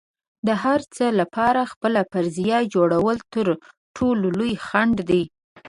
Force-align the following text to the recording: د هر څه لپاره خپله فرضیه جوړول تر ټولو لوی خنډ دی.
د 0.47 0.49
هر 0.63 0.79
څه 0.95 1.05
لپاره 1.19 1.61
خپله 1.71 2.01
فرضیه 2.11 2.57
جوړول 2.73 3.17
تر 3.33 3.47
ټولو 3.95 4.25
لوی 4.39 4.53
خنډ 4.67 4.95
دی. 5.09 5.23